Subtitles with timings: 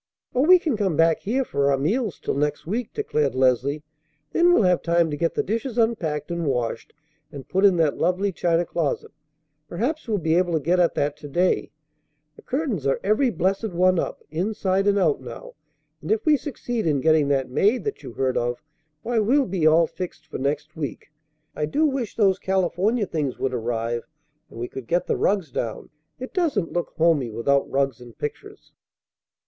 [0.33, 3.83] "Oh, we can come back here for our meals till next week," declared Leslie.
[4.31, 6.91] "Then we'll have time to get the dishes unpacked and washed
[7.31, 9.11] and put in that lovely china closet.
[9.69, 11.69] Perhaps we'll be able to get at that to day.
[12.35, 15.53] The curtains are every blessed one up, inside and out, now;
[16.01, 18.63] and, if we succeed in getting that maid that you heard of,
[19.03, 21.11] why, we'll be all fixed for next week.
[21.55, 24.07] I do wish those California things would arrive
[24.49, 25.91] and we could get the rugs down.
[26.19, 28.71] It doesn't look homey without rugs and pictures."